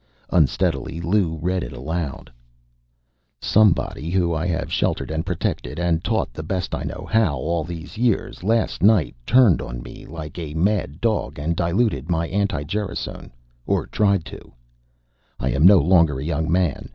[0.31, 2.31] Unsteadily, Lou read it aloud:
[3.39, 7.63] "'Somebody who I have sheltered and protected and taught the best I know how all
[7.63, 12.63] these years last night turned on me like a mad dog and diluted my anti
[12.63, 13.29] gerasone,
[13.67, 14.51] or tried to.
[15.39, 16.89] I am no longer a young man.